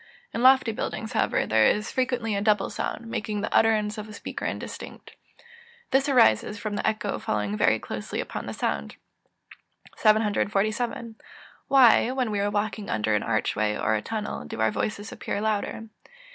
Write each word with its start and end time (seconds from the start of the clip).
In 0.33 0.41
lofty 0.41 0.71
buildings, 0.71 1.13
however, 1.13 1.45
there 1.45 1.67
is 1.67 1.91
frequently 1.91 2.35
a 2.35 2.41
double 2.41 2.71
sound, 2.71 3.05
making 3.05 3.41
the 3.41 3.53
utterance 3.55 3.99
of 3.99 4.09
a 4.09 4.13
speaker 4.13 4.45
indistinct. 4.45 5.11
This 5.91 6.09
arises 6.09 6.57
from 6.57 6.75
the 6.75 6.87
echo 6.87 7.19
following 7.19 7.55
very 7.55 7.77
closely 7.77 8.19
upon 8.19 8.47
the 8.47 8.53
sound. 8.53 8.95
747. 9.97 11.17
_Why, 11.69 12.15
when 12.15 12.31
we 12.31 12.39
are 12.39 12.49
walking 12.49 12.89
under 12.89 13.13
an 13.13 13.21
arch 13.21 13.55
way 13.55 13.77
or 13.77 13.93
a 13.93 14.01
tunnel, 14.01 14.43
do 14.45 14.59
our 14.59 14.71
voices 14.71 15.11
appear 15.11 15.39
louder? 15.39 15.83